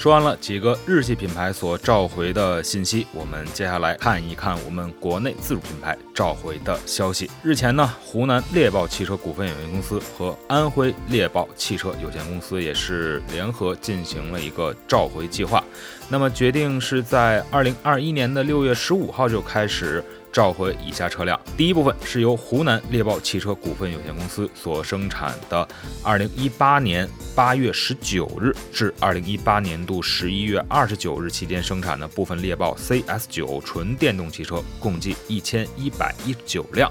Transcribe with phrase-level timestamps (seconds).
[0.00, 7.30] 说完了几个日系品牌所召回的信息，我们接下来看一看我们国内自主品牌召回的消息。
[7.42, 15.62] 日前呢，湖南猎豹汽车股份有限公司和安徽猎豹汽车有限公司也是联合进行了一个召回计划。
[16.08, 20.02] 那么决定是在二零二一年的六月十五号就开始。
[20.32, 25.66] 召回以下车辆，第一部分是由湖南猎豹汽车股份有限公司所生产的，
[26.02, 36.90] 二零一八年八月十九日至二零一八年度十一月二十九日期间生产的部分猎豹 CS 九纯电动汽车，共计一千一百一十九辆。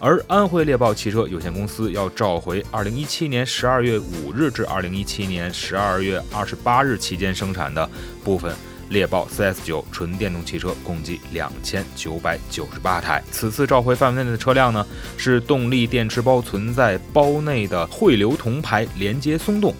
[0.00, 7.88] 而安徽猎豹汽车有限公司要召回二零一七年十二月五日至二零一七年十二月二十八日期间生产的
[8.24, 8.54] 部分。
[8.90, 13.22] 猎豹 CS9 纯电动汽车共计两千九百九十八台。
[13.30, 14.86] 此次召回范围内的车辆呢，
[15.16, 19.74] 是动力电池包存在包内的汇流铜牌连接松动，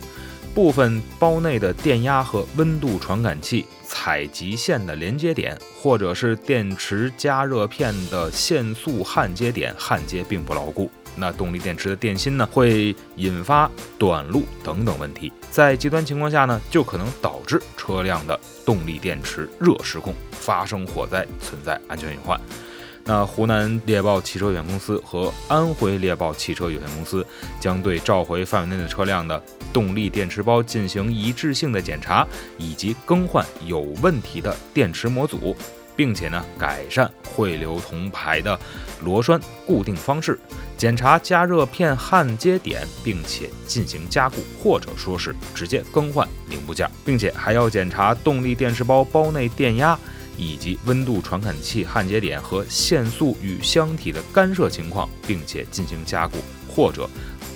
[0.58, 10.90] 部分包内的电压和温度传感器采集线的连接点，或者是电池加热片的线速焊接点焊接并不牢固。
[11.14, 22.36] 那动力电池的电芯呢，会引发短路等等问题，在极端情况下呢，就可能导致车辆的动力电池热失控，发生火灾，存在安全隐患。
[23.08, 27.26] 那湖南猎豹汽车有限公司和安徽猎豹汽车有限公司
[27.58, 29.42] 将对召回范围内的车辆的
[29.72, 32.26] 动力电池包进行一致性的检查，
[32.58, 35.56] 以及更换有问题的电池模组。
[35.96, 38.56] 并且呢，改善汇流铜排的
[39.02, 40.38] 螺栓固定方式，
[40.76, 49.98] 检查加热片焊接点，并且进行加固，或者说是直接更换零部件，并且还要检查动力电池包包内电压
[50.38, 57.10] 以及温度传感器焊接点和线速与箱体的干涉情况，并且进行加固或者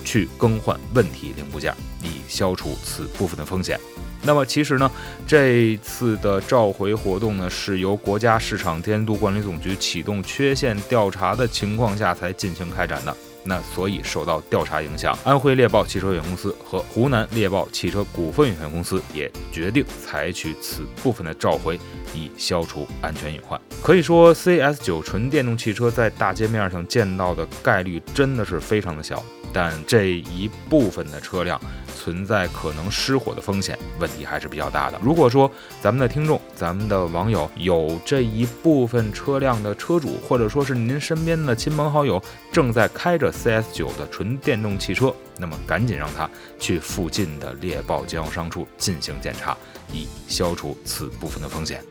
[0.05, 1.73] 去更换问题零部件，
[2.03, 3.79] 以消除此部分的风险。
[4.25, 4.89] 那么其实呢，
[5.25, 13.15] 这次的召回活动呢，是由国家市场监督管理总局启动缺陷调查的情况下才进行开展的。
[13.45, 21.79] 那所以受到调查影响，安徽猎豹汽车有限公司和湖南猎豹汽车股份有限公司也决定采取此部分的召回，
[22.13, 23.59] 以消除安全隐患。
[23.81, 29.21] 可以说，CS 九纯电动汽车在大街面上见到的概率真的是非常的小。
[29.53, 31.61] 但这一部分的车辆
[31.95, 34.99] 存在可能失火的风险，问题还是比较大的。
[35.01, 35.49] 如果说
[35.79, 42.21] 咱们的听众、咱们的网友有这一部分车辆的车主，或者说是您身边的亲朋好友
[42.51, 49.55] 正在开着 CS 九的纯电动汽车，那么赶紧让他去附近的猎豹经销商处进行检查，
[49.91, 51.83] 以消除此部分的风险。